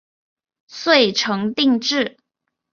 [0.65, 2.17] 遂成定制。